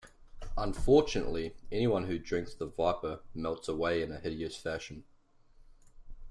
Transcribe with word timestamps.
Unfortunately, 0.57 1.55
anyone 1.71 2.07
who 2.07 2.17
drinks 2.17 2.55
the 2.55 2.65
Viper 2.65 3.19
melts 3.35 3.67
away 3.67 4.01
in 4.01 4.11
a 4.11 4.17
hideous 4.19 4.57
fashion. 4.57 5.03